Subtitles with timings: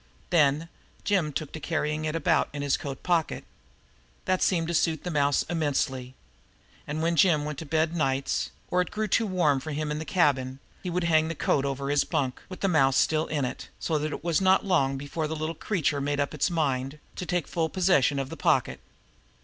[0.31, 0.67] Then
[1.03, 3.43] Jim took to carrying it about with him in his coat pocket.
[4.25, 6.15] That seemed to suit the mouse immensely,
[6.87, 9.99] and when Jim went to bed nights, or it grew too warm for him in
[9.99, 13.45] the cabin, he would hang the coat over his bunk, with the mouse still in
[13.45, 16.97] it, so that it was not long before the little creature made up its mind
[17.15, 18.79] to take full possession of the pocket.